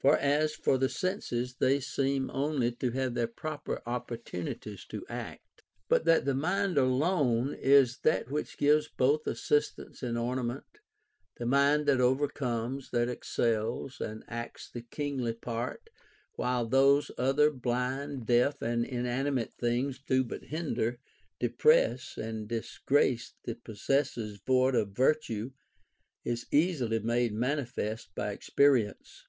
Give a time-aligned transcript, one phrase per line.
[0.00, 0.08] 497
[0.40, 5.64] For as for the senses, they seem only to have their proper opportunities to act.
[5.90, 10.64] But that tiie mind alone is that which gives both as sistance and ornament,
[11.36, 15.90] the mind that overcomes, that excels, and acts the kingly part,
[16.36, 21.00] while those other blind, deaf, and inanimate things do but hinder,
[21.38, 25.50] depress, and disgrace the possessors void of virtue,
[26.24, 29.26] is easily made mani fest by experience.